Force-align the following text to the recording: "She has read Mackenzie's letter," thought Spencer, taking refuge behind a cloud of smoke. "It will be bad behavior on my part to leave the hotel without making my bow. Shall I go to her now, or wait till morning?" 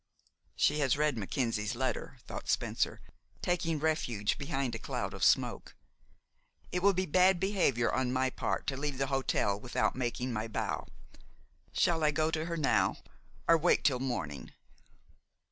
"She 0.55 0.79
has 0.79 0.97
read 0.97 1.15
Mackenzie's 1.15 1.75
letter," 1.75 2.17
thought 2.25 2.49
Spencer, 2.49 3.01
taking 3.43 3.77
refuge 3.77 4.39
behind 4.39 4.73
a 4.73 4.79
cloud 4.79 5.13
of 5.13 5.23
smoke. 5.23 5.75
"It 6.71 6.81
will 6.81 6.95
be 6.95 7.05
bad 7.05 7.39
behavior 7.39 7.93
on 7.93 8.11
my 8.11 8.31
part 8.31 8.65
to 8.65 8.77
leave 8.77 8.97
the 8.97 9.05
hotel 9.13 9.59
without 9.59 9.95
making 9.95 10.33
my 10.33 10.47
bow. 10.47 10.87
Shall 11.71 12.03
I 12.03 12.09
go 12.09 12.31
to 12.31 12.45
her 12.45 12.57
now, 12.57 12.97
or 13.47 13.59
wait 13.59 13.83
till 13.83 13.99
morning?" 13.99 14.53